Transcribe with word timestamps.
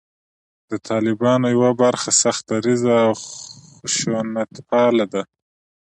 د 0.69 0.71
طالبانو 0.89 1.45
یوه 1.55 1.71
برخه 1.81 2.09
سخت 2.23 2.41
دریځه 2.51 2.93
او 3.07 3.13
خشونتپاله 3.79 5.05
ده 5.13 5.21